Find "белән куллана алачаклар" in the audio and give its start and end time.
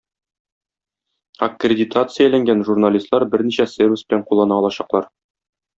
4.11-5.13